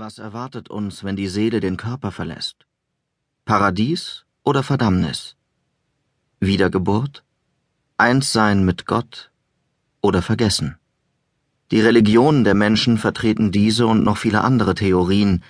Was 0.00 0.18
erwartet 0.18 0.70
uns, 0.70 1.02
wenn 1.02 1.16
die 1.16 1.26
Seele 1.26 1.58
den 1.58 1.76
Körper 1.76 2.12
verlässt? 2.12 2.66
Paradies 3.44 4.26
oder 4.44 4.62
Verdammnis? 4.62 5.34
Wiedergeburt? 6.38 7.24
Einssein 7.96 8.64
mit 8.64 8.86
Gott 8.86 9.32
oder 10.00 10.22
Vergessen? 10.22 10.76
Die 11.72 11.80
Religionen 11.80 12.44
der 12.44 12.54
Menschen 12.54 12.96
vertreten 12.96 13.50
diese 13.50 13.88
und 13.88 14.04
noch 14.04 14.18
viele 14.18 14.42
andere 14.42 14.76
Theorien, 14.76 15.42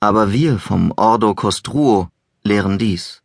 aber 0.00 0.32
wir 0.32 0.58
vom 0.58 0.92
Ordo 0.96 1.36
Costruo 1.36 2.08
lehren 2.42 2.80
dies. 2.80 3.22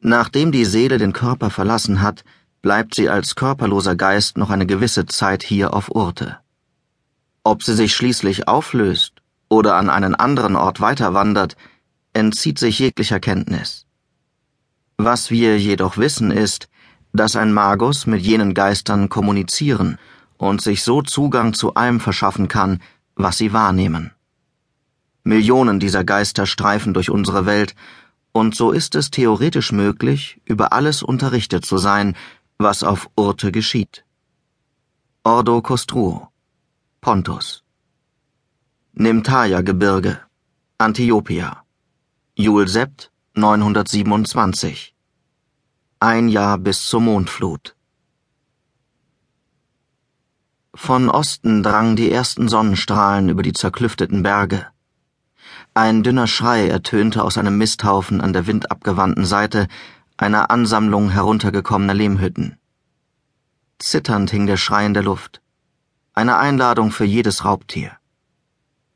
Nachdem 0.00 0.50
die 0.50 0.64
Seele 0.64 0.98
den 0.98 1.12
Körper 1.12 1.48
verlassen 1.48 2.02
hat, 2.02 2.24
bleibt 2.60 2.96
sie 2.96 3.08
als 3.08 3.36
körperloser 3.36 3.94
Geist 3.94 4.36
noch 4.36 4.50
eine 4.50 4.66
gewisse 4.66 5.06
Zeit 5.06 5.44
hier 5.44 5.72
auf 5.72 5.94
Urte. 5.94 6.38
Ob 7.44 7.62
sie 7.62 7.74
sich 7.74 7.94
schließlich 7.94 8.48
auflöst 8.48 9.21
oder 9.52 9.76
an 9.76 9.90
einen 9.90 10.14
anderen 10.14 10.56
Ort 10.56 10.80
weiterwandert, 10.80 11.58
entzieht 12.14 12.58
sich 12.58 12.78
jeglicher 12.78 13.20
Kenntnis. 13.20 13.86
Was 14.96 15.30
wir 15.30 15.58
jedoch 15.58 15.98
wissen 15.98 16.30
ist, 16.30 16.68
dass 17.12 17.36
ein 17.36 17.52
Magus 17.52 18.06
mit 18.06 18.22
jenen 18.22 18.54
Geistern 18.54 19.10
kommunizieren 19.10 19.98
und 20.38 20.62
sich 20.62 20.82
so 20.82 21.02
Zugang 21.02 21.52
zu 21.52 21.74
allem 21.74 22.00
verschaffen 22.00 22.48
kann, 22.48 22.80
was 23.14 23.36
sie 23.36 23.52
wahrnehmen. 23.52 24.12
Millionen 25.22 25.78
dieser 25.80 26.02
Geister 26.02 26.46
streifen 26.46 26.94
durch 26.94 27.10
unsere 27.10 27.44
Welt, 27.44 27.74
und 28.32 28.54
so 28.54 28.70
ist 28.72 28.94
es 28.94 29.10
theoretisch 29.10 29.70
möglich, 29.70 30.40
über 30.46 30.72
alles 30.72 31.02
unterrichtet 31.02 31.66
zu 31.66 31.76
sein, 31.76 32.16
was 32.56 32.82
auf 32.82 33.10
Urte 33.16 33.52
geschieht. 33.52 34.06
Ordo 35.24 35.60
Costruo 35.60 36.28
Pontus 37.02 37.61
Nimtaya-Gebirge, 38.94 40.20
Antiochia. 40.76 41.64
Jul 42.36 42.68
Sept, 42.68 43.10
927. 43.34 44.94
Ein 45.98 46.28
Jahr 46.28 46.58
bis 46.58 46.84
zur 46.84 47.00
Mondflut. 47.00 47.74
Von 50.74 51.08
Osten 51.08 51.62
drangen 51.62 51.96
die 51.96 52.12
ersten 52.12 52.50
Sonnenstrahlen 52.50 53.30
über 53.30 53.42
die 53.42 53.54
zerklüfteten 53.54 54.22
Berge. 54.22 54.66
Ein 55.72 56.02
dünner 56.02 56.26
Schrei 56.26 56.68
ertönte 56.68 57.24
aus 57.24 57.38
einem 57.38 57.56
Misthaufen 57.56 58.20
an 58.20 58.34
der 58.34 58.46
windabgewandten 58.46 59.24
Seite 59.24 59.68
einer 60.18 60.50
Ansammlung 60.50 61.08
heruntergekommener 61.08 61.94
Lehmhütten. 61.94 62.58
Zitternd 63.78 64.30
hing 64.30 64.46
der 64.46 64.58
Schrei 64.58 64.84
in 64.84 64.92
der 64.92 65.02
Luft. 65.02 65.40
Eine 66.12 66.36
Einladung 66.36 66.90
für 66.90 67.06
jedes 67.06 67.46
Raubtier. 67.46 67.96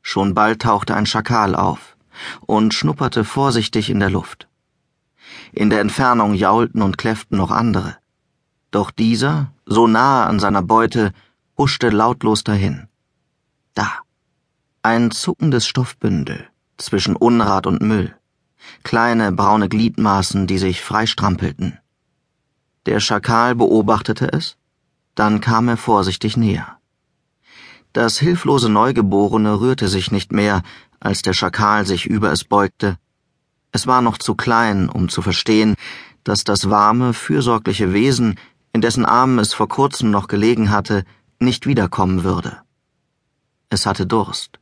Schon 0.09 0.33
bald 0.33 0.61
tauchte 0.61 0.95
ein 0.95 1.05
Schakal 1.05 1.53
auf 1.53 1.97
und 2.45 2.73
schnupperte 2.73 3.25
vorsichtig 3.25 3.89
in 3.89 3.99
der 3.99 4.09
Luft. 4.09 4.47
In 5.51 5.69
der 5.69 5.81
Entfernung 5.81 6.33
jaulten 6.33 6.81
und 6.81 6.97
kläfften 6.97 7.37
noch 7.37 7.51
andere. 7.51 7.97
Doch 8.71 8.89
dieser, 8.89 9.51
so 9.65 9.85
nahe 9.85 10.25
an 10.25 10.39
seiner 10.39 10.61
Beute, 10.61 11.11
huschte 11.57 11.89
lautlos 11.89 12.45
dahin. 12.45 12.87
Da. 13.73 13.99
Ein 14.81 15.11
zuckendes 15.11 15.67
Stoffbündel 15.67 16.47
zwischen 16.77 17.17
Unrat 17.17 17.67
und 17.67 17.81
Müll. 17.81 18.15
Kleine 18.83 19.33
braune 19.33 19.67
Gliedmaßen, 19.67 20.47
die 20.47 20.57
sich 20.57 20.81
freistrampelten. 20.83 21.79
Der 22.85 23.01
Schakal 23.01 23.55
beobachtete 23.55 24.31
es, 24.31 24.55
dann 25.15 25.41
kam 25.41 25.67
er 25.67 25.75
vorsichtig 25.75 26.37
näher. 26.37 26.76
Das 27.93 28.19
hilflose 28.19 28.69
Neugeborene 28.69 29.59
rührte 29.59 29.87
sich 29.87 30.11
nicht 30.11 30.31
mehr, 30.31 30.61
als 30.99 31.21
der 31.21 31.33
Schakal 31.33 31.85
sich 31.85 32.05
über 32.05 32.31
es 32.31 32.43
beugte. 32.43 32.97
Es 33.71 33.87
war 33.87 34.01
noch 34.01 34.17
zu 34.17 34.35
klein, 34.35 34.89
um 34.89 35.09
zu 35.09 35.21
verstehen, 35.21 35.75
dass 36.23 36.43
das 36.43 36.69
warme, 36.69 37.13
fürsorgliche 37.13 37.93
Wesen, 37.93 38.39
in 38.73 38.81
dessen 38.81 39.05
Armen 39.05 39.39
es 39.39 39.53
vor 39.53 39.67
kurzem 39.67 40.11
noch 40.11 40.27
gelegen 40.27 40.69
hatte, 40.69 41.05
nicht 41.39 41.65
wiederkommen 41.65 42.23
würde. 42.23 42.57
Es 43.69 43.85
hatte 43.85 44.05
Durst, 44.05 44.59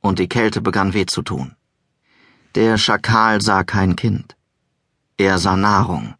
und 0.00 0.18
die 0.18 0.28
Kälte 0.28 0.60
begann 0.60 0.94
weh 0.94 1.06
zu 1.06 1.22
tun. 1.22 1.54
Der 2.54 2.76
Schakal 2.76 3.40
sah 3.40 3.64
kein 3.64 3.96
Kind. 3.96 4.36
Er 5.16 5.38
sah 5.38 5.56
Nahrung. 5.56 6.14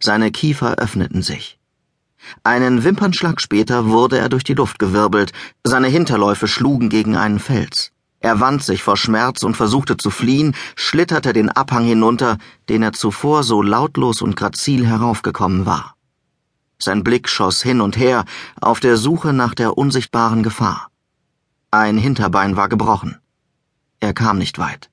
Seine 0.00 0.30
Kiefer 0.30 0.76
öffneten 0.76 1.22
sich. 1.22 1.58
Einen 2.42 2.84
Wimpernschlag 2.84 3.40
später 3.40 3.86
wurde 3.86 4.18
er 4.18 4.28
durch 4.28 4.44
die 4.44 4.54
Luft 4.54 4.78
gewirbelt, 4.78 5.32
seine 5.64 5.88
Hinterläufe 5.88 6.48
schlugen 6.48 6.88
gegen 6.88 7.16
einen 7.16 7.38
Fels. 7.38 7.92
Er 8.20 8.40
wand 8.40 8.62
sich 8.62 8.82
vor 8.82 8.96
Schmerz 8.96 9.42
und 9.42 9.56
versuchte 9.56 9.96
zu 9.96 10.10
fliehen, 10.10 10.54
schlitterte 10.74 11.32
den 11.32 11.50
Abhang 11.50 11.84
hinunter, 11.84 12.38
den 12.68 12.82
er 12.82 12.92
zuvor 12.92 13.44
so 13.44 13.62
lautlos 13.62 14.22
und 14.22 14.36
grazil 14.36 14.86
heraufgekommen 14.86 15.66
war. 15.66 15.94
Sein 16.78 17.04
Blick 17.04 17.28
schoss 17.28 17.62
hin 17.62 17.80
und 17.80 17.96
her 17.96 18.24
auf 18.60 18.80
der 18.80 18.96
Suche 18.96 19.32
nach 19.32 19.54
der 19.54 19.78
unsichtbaren 19.78 20.42
Gefahr. 20.42 20.88
Ein 21.70 21.98
Hinterbein 21.98 22.56
war 22.56 22.68
gebrochen. 22.68 23.18
Er 24.00 24.12
kam 24.12 24.38
nicht 24.38 24.58
weit. 24.58 24.90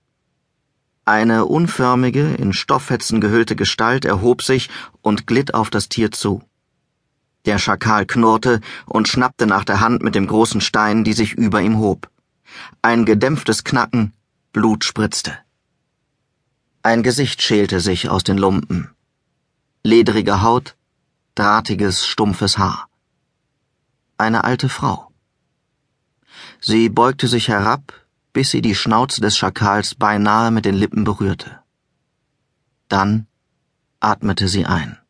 Eine 1.05 1.45
unförmige, 1.45 2.35
in 2.35 2.53
Stofffetzen 2.53 3.19
gehüllte 3.19 3.55
Gestalt 3.55 4.05
erhob 4.05 4.41
sich 4.41 4.69
und 5.01 5.27
glitt 5.27 5.53
auf 5.53 5.69
das 5.69 5.89
Tier 5.89 6.11
zu. 6.11 6.41
Der 7.45 7.57
Schakal 7.57 8.05
knurrte 8.05 8.61
und 8.85 9.07
schnappte 9.07 9.45
nach 9.47 9.65
der 9.65 9.79
Hand 9.81 10.01
mit 10.01 10.15
dem 10.15 10.27
großen 10.27 10.61
Stein, 10.61 11.03
die 11.03 11.13
sich 11.13 11.33
über 11.33 11.61
ihm 11.61 11.77
hob. 11.77 12.09
Ein 12.81 13.05
gedämpftes 13.05 13.63
Knacken, 13.63 14.13
Blut 14.53 14.83
spritzte. 14.83 15.37
Ein 16.83 17.03
Gesicht 17.03 17.41
schälte 17.41 17.79
sich 17.79 18.09
aus 18.09 18.23
den 18.23 18.37
Lumpen. 18.37 18.89
Ledrige 19.83 20.41
Haut, 20.41 20.75
drahtiges, 21.35 22.05
stumpfes 22.05 22.57
Haar. 22.57 22.87
Eine 24.17 24.43
alte 24.43 24.69
Frau. 24.69 25.11
Sie 26.61 26.89
beugte 26.89 27.27
sich 27.27 27.47
herab, 27.49 27.93
bis 28.31 28.51
sie 28.51 28.61
die 28.61 28.75
Schnauze 28.75 29.21
des 29.21 29.37
Schakals 29.37 29.95
beinahe 29.95 30.51
mit 30.51 30.65
den 30.65 30.75
Lippen 30.75 31.03
berührte. 31.03 31.59
Dann 32.87 33.27
atmete 33.99 34.47
sie 34.47 34.65
ein. 34.65 35.02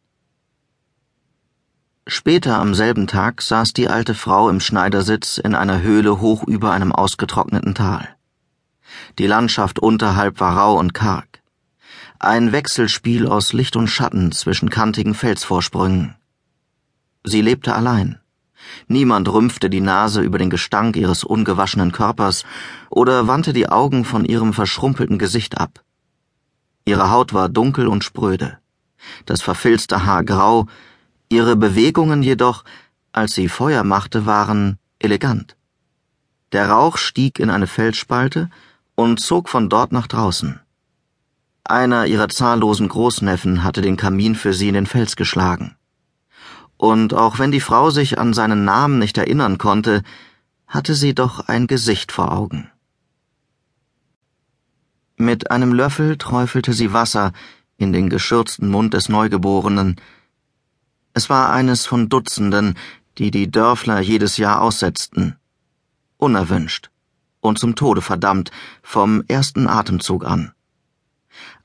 Später 2.15 2.59
am 2.59 2.75
selben 2.75 3.07
Tag 3.07 3.41
saß 3.41 3.73
die 3.73 3.87
alte 3.87 4.13
Frau 4.13 4.47
im 4.47 4.59
Schneidersitz 4.59 5.39
in 5.39 5.55
einer 5.55 5.81
Höhle 5.81 6.21
hoch 6.21 6.43
über 6.43 6.71
einem 6.71 6.91
ausgetrockneten 6.91 7.73
Tal. 7.73 8.07
Die 9.17 9.25
Landschaft 9.25 9.79
unterhalb 9.79 10.39
war 10.39 10.55
rau 10.55 10.77
und 10.77 10.93
karg. 10.93 11.41
Ein 12.19 12.51
Wechselspiel 12.51 13.25
aus 13.25 13.51
Licht 13.51 13.75
und 13.75 13.87
Schatten 13.87 14.31
zwischen 14.31 14.69
kantigen 14.69 15.15
Felsvorsprüngen. 15.15 16.13
Sie 17.23 17.41
lebte 17.41 17.73
allein. 17.73 18.19
Niemand 18.87 19.27
rümpfte 19.33 19.71
die 19.71 19.81
Nase 19.81 20.21
über 20.21 20.37
den 20.37 20.51
Gestank 20.51 20.95
ihres 20.95 21.23
ungewaschenen 21.23 21.91
Körpers 21.91 22.43
oder 22.91 23.25
wandte 23.25 23.53
die 23.53 23.69
Augen 23.69 24.05
von 24.05 24.23
ihrem 24.23 24.53
verschrumpelten 24.53 25.17
Gesicht 25.17 25.57
ab. 25.57 25.83
Ihre 26.85 27.09
Haut 27.09 27.33
war 27.33 27.49
dunkel 27.49 27.87
und 27.87 28.03
spröde, 28.03 28.59
das 29.25 29.41
verfilzte 29.41 30.05
Haar 30.05 30.23
grau, 30.23 30.67
Ihre 31.33 31.55
Bewegungen 31.55 32.21
jedoch, 32.21 32.63
als 33.11 33.33
sie 33.33 33.49
Feuer 33.49 33.83
machte, 33.83 34.27
waren 34.27 34.77
elegant. 34.99 35.57
Der 36.51 36.69
Rauch 36.69 36.97
stieg 36.97 37.39
in 37.39 37.49
eine 37.49 37.65
Felsspalte 37.65 38.51
und 38.93 39.19
zog 39.19 39.49
von 39.49 39.67
dort 39.67 39.91
nach 39.91 40.05
draußen. 40.05 40.59
Einer 41.63 42.05
ihrer 42.05 42.29
zahllosen 42.29 42.87
Großneffen 42.87 43.63
hatte 43.63 43.81
den 43.81 43.97
Kamin 43.97 44.35
für 44.35 44.53
sie 44.53 44.67
in 44.67 44.75
den 44.75 44.85
Fels 44.85 45.15
geschlagen. 45.15 45.75
Und 46.77 47.15
auch 47.15 47.39
wenn 47.39 47.51
die 47.51 47.65
Frau 47.67 47.89
sich 47.89 48.19
an 48.19 48.35
seinen 48.35 48.63
Namen 48.63 48.99
nicht 48.99 49.17
erinnern 49.17 49.57
konnte, 49.57 50.03
hatte 50.67 50.93
sie 50.93 51.15
doch 51.15 51.47
ein 51.47 51.65
Gesicht 51.65 52.11
vor 52.11 52.31
Augen. 52.31 52.69
Mit 55.17 55.49
einem 55.49 55.73
Löffel 55.73 56.19
träufelte 56.19 56.73
sie 56.73 56.93
Wasser 56.93 57.33
in 57.77 57.91
den 57.91 58.09
geschürzten 58.09 58.69
Mund 58.69 58.93
des 58.93 59.09
Neugeborenen, 59.09 59.95
es 61.13 61.29
war 61.29 61.51
eines 61.51 61.85
von 61.85 62.09
Dutzenden, 62.09 62.75
die 63.17 63.29
die 63.29 63.49
Dörfler 63.49 63.99
jedes 63.99 64.37
Jahr 64.37 64.61
aussetzten. 64.61 65.35
Unerwünscht 66.17 66.89
und 67.39 67.59
zum 67.59 67.75
Tode 67.75 68.01
verdammt 68.01 68.51
vom 68.81 69.23
ersten 69.27 69.67
Atemzug 69.67 70.25
an. 70.25 70.53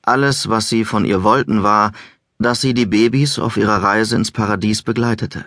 Alles, 0.03 0.49
was 0.49 0.69
sie 0.69 0.85
von 0.85 1.05
ihr 1.05 1.23
wollten, 1.23 1.63
war, 1.63 1.93
dass 2.39 2.61
sie 2.61 2.75
die 2.75 2.87
Babys 2.87 3.39
auf 3.39 3.57
ihrer 3.57 3.83
Reise 3.83 4.17
ins 4.17 4.31
Paradies 4.31 4.83
begleitete. 4.83 5.47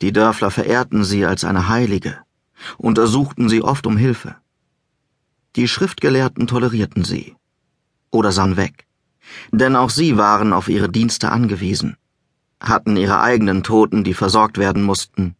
Die 0.00 0.12
Dörfler 0.12 0.50
verehrten 0.50 1.04
sie 1.04 1.26
als 1.26 1.44
eine 1.44 1.68
Heilige, 1.68 2.18
untersuchten 2.76 3.48
sie 3.48 3.62
oft 3.62 3.86
um 3.86 3.96
Hilfe. 3.96 4.36
Die 5.56 5.66
Schriftgelehrten 5.66 6.46
tolerierten 6.46 7.04
sie 7.04 7.34
oder 8.10 8.32
sahen 8.32 8.56
weg, 8.56 8.86
denn 9.50 9.76
auch 9.76 9.90
sie 9.90 10.16
waren 10.16 10.52
auf 10.52 10.68
ihre 10.68 10.88
Dienste 10.88 11.30
angewiesen 11.32 11.96
hatten 12.60 12.96
ihre 12.96 13.20
eigenen 13.20 13.62
Toten, 13.62 14.04
die 14.04 14.14
versorgt 14.14 14.58
werden 14.58 14.82
mussten. 14.82 15.36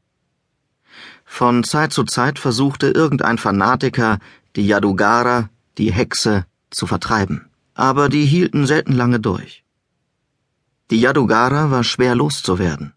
Von 1.24 1.62
Zeit 1.64 1.92
zu 1.92 2.04
Zeit 2.04 2.38
versuchte 2.38 2.88
irgendein 2.88 3.38
Fanatiker, 3.38 4.18
die 4.56 4.66
Yadugara, 4.66 5.50
die 5.76 5.92
Hexe, 5.92 6.46
zu 6.70 6.86
vertreiben. 6.86 7.48
Aber 7.74 8.08
die 8.08 8.24
hielten 8.24 8.66
selten 8.66 8.92
lange 8.92 9.20
durch. 9.20 9.62
Die 10.90 11.00
Yadugara 11.00 11.70
war 11.70 11.84
schwer 11.84 12.14
loszuwerden. 12.14 12.94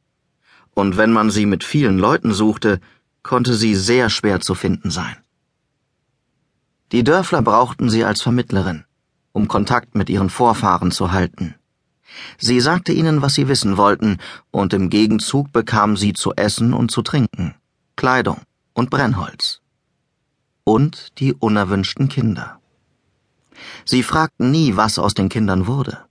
Und 0.74 0.98
wenn 0.98 1.12
man 1.12 1.30
sie 1.30 1.46
mit 1.46 1.64
vielen 1.64 1.98
Leuten 2.00 2.34
suchte, 2.34 2.80
konnte 3.22 3.54
sie 3.54 3.76
sehr 3.76 4.10
schwer 4.10 4.40
zu 4.40 4.56
finden 4.56 4.90
sein. 4.90 5.18
Die 6.92 7.04
Dörfler 7.04 7.42
brauchten 7.42 7.90
sie 7.90 8.04
als 8.04 8.22
Vermittlerin, 8.22 8.86
um 9.34 9.48
Kontakt 9.48 9.96
mit 9.96 10.10
ihren 10.10 10.30
Vorfahren 10.30 10.92
zu 10.92 11.12
halten. 11.12 11.56
Sie 12.38 12.60
sagte 12.60 12.92
ihnen, 12.92 13.22
was 13.22 13.36
sie 13.36 13.48
wissen 13.48 13.78
wollten, 13.78 14.18
und 14.52 14.74
im 14.74 14.90
Gegenzug 14.90 15.52
bekam 15.52 15.98
sie 15.98 16.14
zu 16.14 16.34
essen 16.36 16.74
und 16.74 16.92
zu 16.92 17.02
trinken, 17.02 17.56
Kleidung 17.96 18.42
und 18.74 18.90
Brennholz. 18.90 19.62
Und 20.64 21.20
die 21.20 21.34
unerwünschten 21.34 22.10
Kinder. 22.10 22.60
Sie 23.86 24.04
fragten 24.04 24.52
nie, 24.52 24.76
was 24.76 25.00
aus 25.00 25.14
den 25.14 25.30
Kindern 25.30 25.68
wurde. 25.68 26.06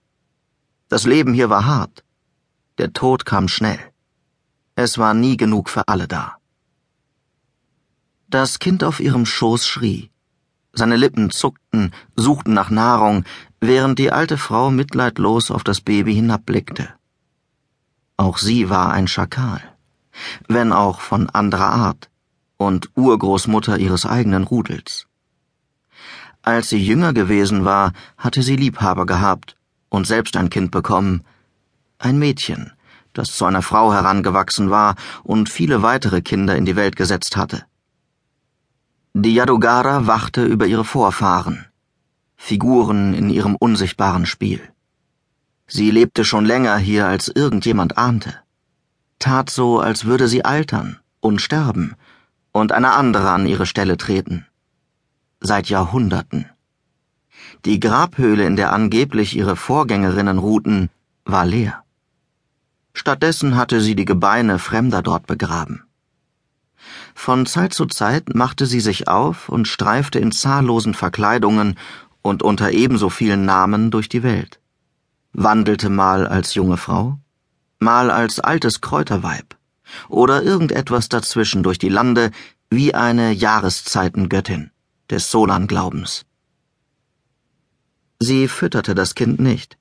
Das 0.89 1.05
Leben 1.05 1.35
hier 1.35 1.51
war 1.51 1.67
hart. 1.67 2.05
Der 2.79 2.93
Tod 2.93 3.25
kam 3.25 3.49
schnell. 3.49 3.79
Es 4.75 4.99
war 4.99 5.15
nie 5.15 5.37
genug 5.37 5.69
für 5.69 5.87
alle 5.89 6.09
da. 6.09 6.37
Das 8.29 8.59
Kind 8.59 8.85
auf 8.85 9.01
ihrem 9.01 9.27
Schoß 9.27 9.67
schrie. 9.67 10.11
Seine 10.73 10.97
Lippen 10.97 11.31
zuckten, 11.31 11.93
suchten 12.17 12.55
nach 12.55 12.71
Nahrung, 12.71 13.25
während 13.61 13.99
die 13.99 14.11
alte 14.11 14.39
Frau 14.39 14.71
mitleidlos 14.71 15.51
auf 15.51 15.63
das 15.65 15.81
Baby 15.81 16.15
hinabblickte. 16.15 16.89
Auch 18.17 18.39
sie 18.39 18.71
war 18.71 18.93
ein 18.93 19.07
Schakal, 19.07 19.63
wenn 20.49 20.73
auch 20.73 21.01
von 21.01 21.29
anderer 21.31 21.71
Art 21.71 22.11
und 22.57 22.91
Urgroßmutter 22.95 23.79
ihres 23.79 24.07
eigenen 24.07 24.45
Rudels. 24.45 25.07
Als 26.43 26.71
sie 26.71 26.83
jünger 26.83 27.13
gewesen 27.13 27.65
war, 27.65 27.93
hatte 28.17 28.43
sie 28.43 28.57
Liebhaber 28.57 29.05
gehabt 29.05 29.57
und 29.91 30.07
selbst 30.07 30.37
ein 30.37 30.49
Kind 30.49 30.71
bekommen, 30.71 31.23
ein 31.99 32.19
Mädchen, 32.19 32.73
das 33.13 33.35
zu 33.35 33.45
einer 33.45 33.63
Frau 33.63 33.93
herangewachsen 33.93 34.71
war 34.71 34.95
und 35.23 35.51
viele 35.51 35.83
weitere 35.83 36.23
Kinder 36.23 36.57
in 36.57 36.65
die 36.65 36.77
Welt 36.77 36.97
gesetzt 36.97 37.37
hatte. 37.37 37.65
Die 39.13 39.35
Yadugara 39.35 40.07
wachte 40.07 40.45
über 40.45 40.67
ihre 40.67 40.85
Vorfahren, 40.85 41.67
Figuren 42.43 43.13
in 43.15 43.29
ihrem 43.29 43.55
unsichtbaren 43.55 44.25
Spiel. 44.25 44.61
Sie 45.69 45.91
lebte 45.91 46.25
schon 46.25 46.47
länger 46.47 46.79
hier, 46.79 47.07
als 47.07 47.29
irgendjemand 47.29 47.97
ahnte, 47.99 48.35
tat 49.21 49.51
so, 49.51 49.79
als 49.79 50.07
würde 50.07 50.27
sie 50.27 50.45
altern 50.45 50.99
und 51.21 51.41
sterben 51.41 51.95
und 52.51 52.73
eine 52.73 52.93
andere 52.93 53.31
an 53.31 53.47
ihre 53.47 53.67
Stelle 53.67 53.99
treten. 53.99 54.47
Seit 55.41 55.69
Jahrhunderten. 55.69 56.47
Die 57.67 57.79
Grabhöhle, 57.79 58.47
in 58.47 58.57
der 58.57 58.73
angeblich 58.73 59.37
ihre 59.37 59.55
Vorgängerinnen 59.55 60.39
ruhten, 60.39 60.89
war 61.25 61.45
leer. 61.45 61.85
Stattdessen 62.95 63.55
hatte 63.55 63.81
sie 63.81 63.95
die 63.95 64.07
Gebeine 64.07 64.59
Fremder 64.59 65.03
dort 65.03 65.27
begraben. 65.27 65.85
Von 67.15 67.45
Zeit 67.45 67.75
zu 67.75 67.85
Zeit 67.87 68.35
machte 68.35 68.65
sie 68.67 68.81
sich 68.81 69.09
auf 69.09 69.51
und 69.51 69.69
streifte 69.69 70.19
in 70.19 70.33
zahllosen 70.33 70.95
Verkleidungen 70.95 71.77
und 72.23 72.43
unter 72.43 72.73
ebenso 72.73 73.11
vielen 73.11 73.45
Namen 73.45 73.91
durch 73.91 74.09
die 74.09 74.23
Welt. 74.23 74.61
Wandelte 75.33 75.89
mal 75.91 76.27
als 76.27 76.55
junge 76.55 76.77
Frau, 76.77 77.19
mal 77.79 78.11
als 78.11 78.41
altes 78.41 78.81
Kräuterweib 78.81 79.57
oder 80.09 80.43
irgendetwas 80.43 81.09
dazwischen 81.09 81.63
durch 81.63 81.79
die 81.79 81.89
Lande 81.89 82.31
wie 82.69 82.95
eine 82.95 83.33
Jahreszeitengöttin 83.33 84.71
des 85.09 85.31
Solan-Glaubens. 85.31 86.25
Sie 88.21 88.49
fütterte 88.49 88.95
das 88.95 89.15
Kind 89.15 89.41
nicht, 89.41 89.79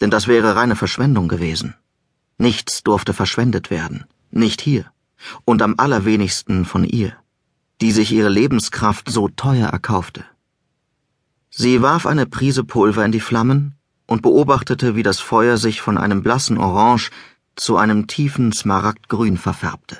denn 0.00 0.10
das 0.10 0.28
wäre 0.28 0.56
reine 0.56 0.76
Verschwendung 0.76 1.28
gewesen. 1.28 1.74
Nichts 2.38 2.82
durfte 2.82 3.12
verschwendet 3.12 3.70
werden, 3.70 4.04
nicht 4.30 4.60
hier 4.60 4.90
und 5.44 5.60
am 5.60 5.74
allerwenigsten 5.76 6.64
von 6.64 6.84
ihr, 6.84 7.12
die 7.80 7.92
sich 7.92 8.12
ihre 8.12 8.28
Lebenskraft 8.28 9.10
so 9.10 9.28
teuer 9.28 9.68
erkaufte. 9.68 10.24
Sie 11.50 11.82
warf 11.82 12.06
eine 12.06 12.26
Prise 12.26 12.62
Pulver 12.62 13.04
in 13.04 13.10
die 13.10 13.20
Flammen 13.20 13.74
und 14.06 14.22
beobachtete, 14.22 14.94
wie 14.94 15.02
das 15.02 15.18
Feuer 15.18 15.56
sich 15.56 15.80
von 15.80 15.98
einem 15.98 16.22
blassen 16.22 16.58
Orange 16.58 17.10
zu 17.56 17.76
einem 17.76 18.06
tiefen 18.06 18.52
Smaragdgrün 18.52 19.36
verfärbte. 19.36 19.98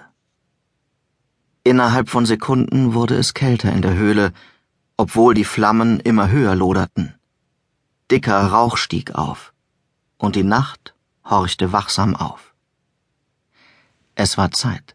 Innerhalb 1.65 2.09
von 2.09 2.25
Sekunden 2.25 2.95
wurde 2.95 3.17
es 3.17 3.35
kälter 3.35 3.73
in 3.73 3.83
der 3.83 3.95
Höhle, 3.95 4.33
obwohl 4.97 5.35
die 5.35 5.45
Flammen 5.45 5.99
immer 6.01 6.31
höher 6.31 6.55
loderten. 6.55 7.15
Dicker 8.11 8.47
Rauch 8.47 8.77
stieg 8.77 9.17
auf, 9.17 9.53
und 10.19 10.37
die 10.37 10.45
Nacht 10.45 10.95
horchte 11.25 11.73
wachsam 11.73 12.15
auf. 12.15 12.55
Es 14.15 14.39
war 14.39 14.53
Zeit. 14.53 14.95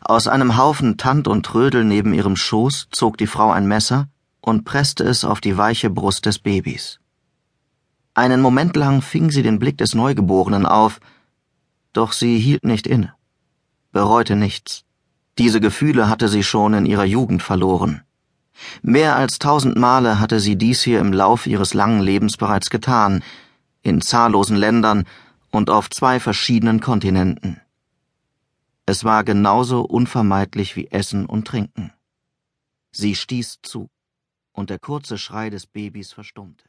Aus 0.00 0.26
einem 0.26 0.56
Haufen 0.56 0.96
Tand 0.96 1.28
und 1.28 1.46
Trödel 1.46 1.84
neben 1.84 2.14
ihrem 2.14 2.36
Schoß 2.36 2.88
zog 2.90 3.16
die 3.16 3.26
Frau 3.26 3.50
ein 3.52 3.66
Messer 3.66 4.08
und 4.46 4.64
presste 4.64 5.02
es 5.02 5.24
auf 5.24 5.40
die 5.40 5.58
weiche 5.58 5.90
Brust 5.90 6.24
des 6.24 6.38
Babys. 6.38 7.00
Einen 8.14 8.40
Moment 8.40 8.76
lang 8.76 9.02
fing 9.02 9.30
sie 9.30 9.42
den 9.42 9.58
Blick 9.58 9.76
des 9.76 9.94
Neugeborenen 9.94 10.66
auf, 10.66 11.00
doch 11.92 12.12
sie 12.12 12.38
hielt 12.38 12.64
nicht 12.64 12.86
inne, 12.86 13.12
bereute 13.90 14.36
nichts. 14.36 14.84
Diese 15.36 15.60
Gefühle 15.60 16.08
hatte 16.08 16.28
sie 16.28 16.44
schon 16.44 16.74
in 16.74 16.86
ihrer 16.86 17.04
Jugend 17.04 17.42
verloren. 17.42 18.02
Mehr 18.82 19.16
als 19.16 19.40
tausend 19.40 19.76
Male 19.76 20.20
hatte 20.20 20.38
sie 20.38 20.56
dies 20.56 20.80
hier 20.80 21.00
im 21.00 21.12
Lauf 21.12 21.46
ihres 21.46 21.74
langen 21.74 22.00
Lebens 22.00 22.36
bereits 22.36 22.70
getan, 22.70 23.24
in 23.82 24.00
zahllosen 24.00 24.56
Ländern 24.56 25.04
und 25.50 25.70
auf 25.70 25.90
zwei 25.90 26.20
verschiedenen 26.20 26.80
Kontinenten. 26.80 27.60
Es 28.86 29.02
war 29.02 29.24
genauso 29.24 29.82
unvermeidlich 29.82 30.76
wie 30.76 30.86
Essen 30.86 31.26
und 31.26 31.48
Trinken. 31.48 31.92
Sie 32.92 33.16
stieß 33.16 33.58
zu, 33.62 33.90
und 34.56 34.70
der 34.70 34.78
kurze 34.78 35.18
Schrei 35.18 35.50
des 35.50 35.66
Babys 35.66 36.12
verstummte. 36.12 36.65